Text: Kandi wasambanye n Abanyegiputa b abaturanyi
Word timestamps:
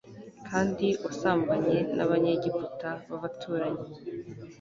Kandi 0.49 0.87
wasambanye 1.03 1.77
n 1.95 1.99
Abanyegiputa 2.05 2.89
b 3.09 3.11
abaturanyi 3.17 3.85